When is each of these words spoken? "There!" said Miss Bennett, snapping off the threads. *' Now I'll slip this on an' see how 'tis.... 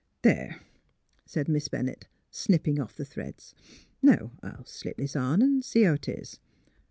"There!" 0.23 0.59
said 1.27 1.47
Miss 1.47 1.67
Bennett, 1.67 2.07
snapping 2.31 2.79
off 2.79 2.95
the 2.95 3.05
threads. 3.05 3.53
*' 3.77 3.89
Now 4.01 4.31
I'll 4.41 4.65
slip 4.65 4.97
this 4.97 5.15
on 5.15 5.43
an' 5.43 5.61
see 5.61 5.83
how 5.83 5.97
'tis.... 5.97 6.39